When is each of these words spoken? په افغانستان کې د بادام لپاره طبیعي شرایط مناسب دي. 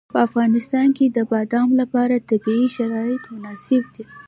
په 0.13 0.17
افغانستان 0.27 0.87
کې 0.97 1.05
د 1.09 1.17
بادام 1.31 1.69
لپاره 1.81 2.25
طبیعي 2.29 2.67
شرایط 2.77 3.23
مناسب 3.33 3.83
دي. 3.95 4.03